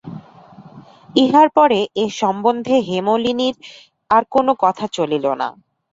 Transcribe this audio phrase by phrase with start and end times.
[1.15, 3.55] ইহার পরে এ সম্বন্ধে হেমনলিনীর
[4.09, 5.47] আর কোনো কথা চলিল না।